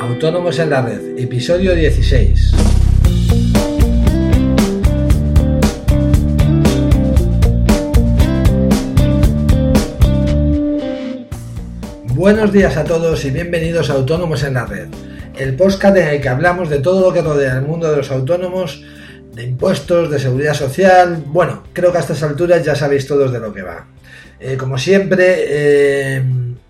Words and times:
Autónomos 0.00 0.58
en 0.58 0.70
la 0.70 0.82
Red, 0.82 1.18
episodio 1.18 1.74
16. 1.74 2.52
Buenos 12.14 12.52
días 12.52 12.76
a 12.76 12.84
todos 12.84 13.24
y 13.24 13.30
bienvenidos 13.30 13.90
a 13.90 13.94
Autónomos 13.94 14.42
en 14.42 14.54
la 14.54 14.66
Red, 14.66 14.88
el 15.36 15.54
podcast 15.54 15.96
en 15.96 16.08
el 16.08 16.20
que 16.20 16.28
hablamos 16.28 16.68
de 16.68 16.80
todo 16.80 17.00
lo 17.00 17.12
que 17.12 17.22
rodea 17.22 17.58
el 17.58 17.62
mundo 17.62 17.90
de 17.90 17.98
los 17.98 18.10
autónomos, 18.10 18.82
de 19.32 19.44
impuestos, 19.44 20.10
de 20.10 20.18
seguridad 20.18 20.54
social. 20.54 21.22
Bueno, 21.26 21.62
creo 21.72 21.92
que 21.92 21.98
a 21.98 22.00
estas 22.00 22.22
alturas 22.22 22.64
ya 22.64 22.74
sabéis 22.74 23.06
todos 23.06 23.30
de 23.32 23.38
lo 23.38 23.52
que 23.52 23.62
va. 23.62 23.86
Eh, 24.40 24.56
como 24.56 24.78
siempre, 24.78 25.36
eh, 25.46 26.22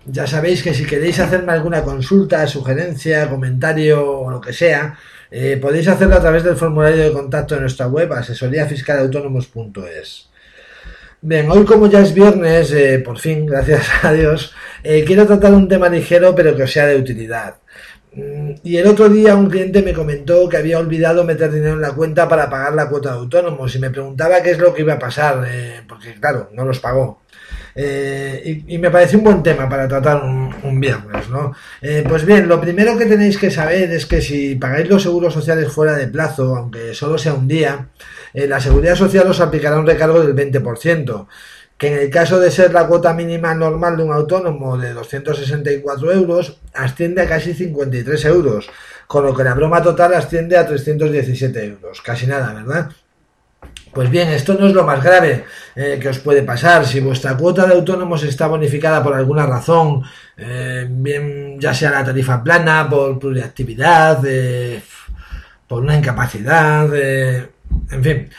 ya 0.07 0.25
sabéis 0.25 0.63
que 0.63 0.73
si 0.73 0.85
queréis 0.85 1.19
hacerme 1.19 1.51
alguna 1.53 1.83
consulta, 1.83 2.47
sugerencia, 2.47 3.29
comentario 3.29 4.21
o 4.21 4.31
lo 4.31 4.41
que 4.41 4.53
sea, 4.53 4.97
eh, 5.29 5.59
podéis 5.61 5.87
hacerlo 5.87 6.15
a 6.15 6.21
través 6.21 6.43
del 6.43 6.55
formulario 6.55 7.03
de 7.03 7.11
contacto 7.11 7.53
de 7.55 7.61
nuestra 7.61 7.87
web 7.87 8.11
asesoríafiscalautónomos.es. 8.13 10.29
Bien, 11.21 11.49
hoy 11.51 11.65
como 11.65 11.87
ya 11.87 11.99
es 12.01 12.13
viernes, 12.13 12.73
por 13.03 13.19
fin, 13.19 13.45
gracias 13.47 13.85
a 14.03 14.13
Dios, 14.13 14.53
quiero 14.81 15.27
tratar 15.27 15.53
un 15.53 15.67
tema 15.67 15.89
ligero 15.89 16.33
pero 16.35 16.55
que 16.55 16.67
sea 16.67 16.87
de 16.87 16.95
utilidad. 16.95 17.55
Mm, 18.17 18.55
y 18.63 18.77
el 18.77 18.87
otro 18.87 19.09
día 19.09 19.35
un 19.35 19.47
cliente 19.47 19.83
me 19.83 19.93
comentó 19.93 20.49
que 20.49 20.57
había 20.57 20.79
olvidado 20.79 21.23
meter 21.23 21.51
dinero 21.51 21.75
en 21.75 21.81
la 21.81 21.93
cuenta 21.93 22.27
para 22.27 22.49
pagar 22.49 22.73
la 22.73 22.89
cuota 22.89 23.11
de 23.11 23.19
autónomos 23.19 23.75
y 23.75 23.79
me 23.79 23.91
preguntaba 23.91 24.41
qué 24.41 24.51
es 24.51 24.57
lo 24.57 24.73
que 24.73 24.81
iba 24.81 24.93
a 24.93 24.99
pasar, 24.99 25.47
porque 25.87 26.15
claro, 26.19 26.49
no 26.53 26.65
los 26.65 26.79
pagó. 26.79 27.21
Eh, 27.79 28.63
y, 28.67 28.77
me 28.79 28.89
parece 28.89 29.17
un 29.17 29.23
buen 29.23 29.43
tema 29.43 29.69
para 29.69 29.87
tratar 29.87 30.23
un, 30.23 30.79
viernes, 30.79 31.29
¿no? 31.29 31.53
Eh, 31.79 32.03
pues 32.09 32.25
bien, 32.25 32.47
lo 32.47 32.59
primero 32.59 32.97
que 32.97 33.05
tenéis 33.05 33.37
que 33.37 33.51
saber 33.51 33.91
es 33.91 34.07
que 34.07 34.19
si 34.19 34.55
pagáis 34.55 34.89
los 34.89 35.03
seguros 35.03 35.31
sociales 35.31 35.71
fuera 35.71 35.95
de 35.95 36.07
plazo, 36.07 36.55
aunque 36.55 36.95
solo 36.95 37.19
sea 37.19 37.35
un 37.35 37.47
día, 37.47 37.89
eh, 38.33 38.47
la 38.47 38.59
seguridad 38.59 38.95
social 38.95 39.27
os 39.27 39.41
aplicará 39.41 39.77
un 39.77 39.85
recargo 39.85 40.23
del 40.23 40.35
20%, 40.35 41.27
que 41.77 41.87
en 41.87 41.99
el 41.99 42.09
caso 42.09 42.39
de 42.39 42.49
ser 42.49 42.73
la 42.73 42.87
cuota 42.87 43.13
mínima 43.13 43.53
normal 43.53 43.97
de 43.97 44.03
un 44.03 44.11
autónomo 44.11 44.77
de 44.77 44.93
264 44.93 46.11
euros, 46.11 46.57
asciende 46.73 47.21
a 47.21 47.27
casi 47.27 47.53
53 47.53 48.25
euros, 48.25 48.69
con 49.05 49.25
lo 49.25 49.35
que 49.35 49.43
la 49.43 49.53
broma 49.53 49.81
total 49.81 50.15
asciende 50.15 50.57
a 50.57 50.65
317 50.65 51.65
euros, 51.65 52.01
casi 52.01 52.25
nada, 52.25 52.53
¿verdad? 52.53 52.89
Pues 53.93 54.09
bien, 54.09 54.29
esto 54.29 54.53
no 54.53 54.67
es 54.67 54.73
lo 54.73 54.83
más 54.83 55.03
grave 55.03 55.45
eh, 55.75 55.97
que 55.99 56.09
os 56.09 56.19
puede 56.19 56.43
pasar. 56.43 56.85
Si 56.85 56.99
vuestra 56.99 57.35
cuota 57.35 57.65
de 57.65 57.73
autónomos 57.73 58.23
está 58.23 58.47
bonificada 58.47 59.03
por 59.03 59.15
alguna 59.15 59.45
razón, 59.45 60.03
eh, 60.37 60.85
bien 60.87 61.59
ya 61.59 61.73
sea 61.73 61.91
la 61.91 62.05
tarifa 62.05 62.43
plana, 62.43 62.87
por 62.89 63.17
pluriactividad, 63.17 64.23
eh, 64.27 64.81
por 65.67 65.81
una 65.81 65.97
incapacidad, 65.97 66.87
en 67.91 68.03
fin, 68.03 68.29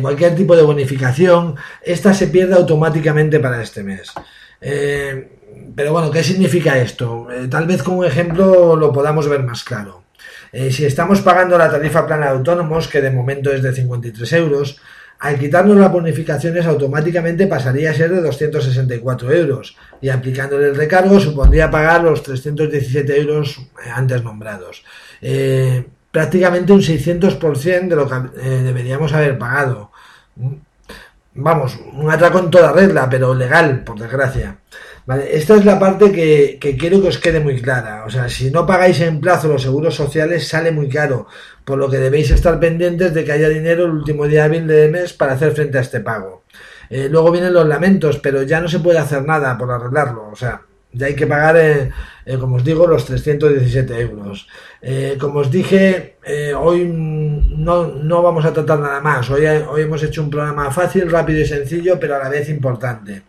cualquier 0.00 0.34
tipo 0.34 0.56
de 0.56 0.62
bonificación, 0.62 1.56
esta 1.82 2.12
se 2.12 2.26
pierde 2.28 2.54
automáticamente 2.54 3.38
para 3.40 3.62
este 3.62 3.82
mes. 3.82 4.12
pero 4.60 5.92
bueno, 5.92 6.10
¿qué 6.10 6.22
significa 6.22 6.78
esto? 6.78 7.28
tal 7.50 7.66
vez 7.66 7.82
con 7.82 7.98
un 7.98 8.04
ejemplo 8.04 8.76
lo 8.76 8.92
podamos 8.92 9.28
ver 9.28 9.42
más 9.42 9.62
claro. 9.64 10.04
si 10.52 10.84
estamos 10.84 11.20
pagando 11.20 11.56
la 11.56 11.70
tarifa 11.70 12.06
plana 12.06 12.26
de 12.26 12.32
autónomos, 12.32 12.88
que 12.88 13.00
de 13.00 13.10
momento 13.10 13.52
es 13.52 13.62
de 13.62 13.72
53 13.72 14.32
euros, 14.32 14.80
al 15.18 15.38
quitarnos 15.38 15.76
las 15.78 15.90
bonificaciones 15.90 16.66
automáticamente 16.66 17.46
pasaría 17.46 17.90
a 17.90 17.94
ser 17.94 18.10
de 18.10 18.20
264 18.20 19.32
euros 19.32 19.76
y 20.00 20.10
aplicándole 20.10 20.68
el 20.68 20.76
recargo 20.76 21.18
supondría 21.20 21.70
pagar 21.70 22.04
los 22.04 22.22
317 22.22 23.18
euros 23.20 23.58
eh, 23.84 23.90
antes 23.94 24.22
nombrados. 24.22 24.84
Eh, 25.22 25.86
prácticamente 26.16 26.72
un 26.72 26.80
600% 26.80 27.88
de 27.88 27.94
lo 27.94 28.08
que 28.08 28.14
eh, 28.40 28.62
deberíamos 28.62 29.12
haber 29.12 29.36
pagado. 29.36 29.90
Vamos, 31.34 31.78
un 31.92 32.10
atraco 32.10 32.38
en 32.38 32.50
toda 32.50 32.72
regla, 32.72 33.06
pero 33.10 33.34
legal, 33.34 33.84
por 33.84 33.98
desgracia. 33.98 34.56
Vale, 35.04 35.36
esta 35.36 35.56
es 35.56 35.66
la 35.66 35.78
parte 35.78 36.10
que, 36.10 36.58
quiero 36.78 37.02
que 37.02 37.08
os 37.08 37.18
quede 37.18 37.38
muy 37.38 37.60
clara. 37.60 38.06
O 38.06 38.08
sea, 38.08 38.30
si 38.30 38.50
no 38.50 38.64
pagáis 38.64 38.98
en 39.02 39.20
plazo 39.20 39.48
los 39.48 39.60
seguros 39.60 39.94
sociales, 39.94 40.48
sale 40.48 40.72
muy 40.72 40.88
caro, 40.88 41.26
por 41.66 41.76
lo 41.76 41.90
que 41.90 41.98
debéis 41.98 42.30
estar 42.30 42.58
pendientes 42.58 43.12
de 43.12 43.22
que 43.22 43.32
haya 43.32 43.50
dinero 43.50 43.84
el 43.84 43.90
último 43.90 44.26
día 44.26 44.44
hábil 44.44 44.66
de 44.66 44.88
mes 44.88 45.12
para 45.12 45.34
hacer 45.34 45.52
frente 45.52 45.76
a 45.76 45.82
este 45.82 46.00
pago. 46.00 46.44
Eh, 46.88 47.08
luego 47.10 47.30
vienen 47.30 47.52
los 47.52 47.68
lamentos, 47.68 48.20
pero 48.20 48.40
ya 48.42 48.58
no 48.62 48.68
se 48.68 48.78
puede 48.78 49.00
hacer 49.00 49.22
nada 49.22 49.58
por 49.58 49.70
arreglarlo. 49.70 50.30
O 50.32 50.36
sea, 50.36 50.62
ya 50.96 51.06
hay 51.06 51.14
que 51.14 51.26
pagar, 51.26 51.56
eh, 51.56 51.90
eh, 52.24 52.38
como 52.38 52.56
os 52.56 52.64
digo, 52.64 52.86
los 52.86 53.04
317 53.04 54.00
euros. 54.00 54.48
como 55.18 55.40
os 55.40 55.50
dije, 55.50 56.16
hoy 56.58 56.84
no, 56.84 57.86
no, 57.86 58.22
vamos 58.22 58.44
a 58.44 58.52
tratar 58.52 58.78
nada 58.78 59.00
más. 59.00 59.28
Hoy, 59.30 59.44
hoy 59.46 59.82
hemos 59.82 60.02
hecho 60.02 60.22
un 60.22 60.30
programa 60.30 60.70
fácil, 60.70 61.10
rápido 61.10 61.40
y 61.40 61.46
sencillo, 61.46 61.98
pero 62.00 62.16
a 62.16 62.18
la 62.18 62.28
vez 62.28 62.48
importante. 62.48 63.22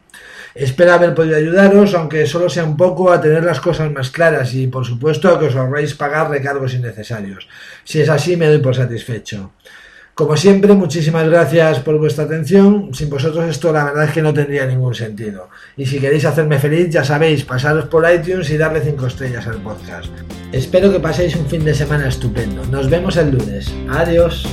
Espero 0.55 0.93
haber 0.93 1.13
podido 1.13 1.37
ayudaros, 1.37 1.93
aunque 1.93 2.25
solo 2.25 2.49
sea 2.49 2.63
un 2.63 2.75
poco, 2.75 3.11
a 3.11 3.21
tener 3.21 3.43
las 3.43 3.59
cosas 3.59 3.91
más 3.91 4.09
claras 4.09 4.55
y, 4.55 4.65
por 4.67 4.85
supuesto, 4.85 5.29
a 5.29 5.39
que 5.39 5.45
os 5.45 5.55
ahorréis 5.55 5.93
pagar 5.93 6.31
recargos 6.31 6.73
innecesarios. 6.73 7.47
Si 7.83 8.01
es 8.01 8.09
así, 8.09 8.37
me 8.37 8.47
doy 8.47 8.59
por 8.59 8.75
satisfecho. 8.75 9.51
Como 10.17 10.35
siempre, 10.35 10.73
muchísimas 10.73 11.29
gracias 11.29 11.77
por 11.81 11.99
vuestra 11.99 12.23
atención. 12.23 12.91
Sin 12.91 13.07
vosotros 13.07 13.45
esto 13.45 13.71
la 13.71 13.83
verdad 13.83 14.05
es 14.05 14.11
que 14.11 14.23
no 14.23 14.33
tendría 14.33 14.65
ningún 14.65 14.95
sentido. 14.95 15.49
Y 15.77 15.85
si 15.85 15.99
queréis 15.99 16.25
hacerme 16.25 16.57
feliz, 16.57 16.89
ya 16.89 17.03
sabéis, 17.03 17.45
pasaros 17.45 17.85
por 17.85 18.03
iTunes 18.11 18.49
y 18.49 18.57
darle 18.57 18.81
5 18.81 19.05
estrellas 19.05 19.45
al 19.45 19.61
podcast. 19.61 20.09
Espero 20.51 20.91
que 20.91 20.99
paséis 20.99 21.35
un 21.35 21.45
fin 21.45 21.63
de 21.63 21.75
semana 21.75 22.07
estupendo. 22.07 22.65
Nos 22.65 22.89
vemos 22.89 23.15
el 23.15 23.29
lunes. 23.29 23.71
Adiós. 23.91 24.47